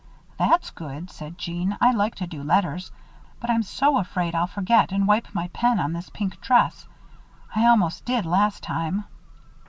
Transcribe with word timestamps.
"That's 0.39 0.71
good," 0.71 1.11
said 1.11 1.37
Jeanne. 1.37 1.77
"I 1.79 1.91
like 1.91 2.15
to 2.15 2.25
do 2.25 2.41
letters, 2.41 2.91
but 3.39 3.51
I'm 3.51 3.61
so 3.61 3.97
afraid 3.99 4.33
I'll 4.33 4.47
forget 4.47 4.91
and 4.91 5.07
wipe 5.07 5.27
my 5.35 5.49
pen 5.49 5.79
on 5.79 5.93
this 5.93 6.09
pink 6.09 6.41
dress. 6.41 6.87
I 7.55 7.67
almost 7.67 8.03
did 8.03 8.25
last 8.25 8.63
time." 8.63 9.03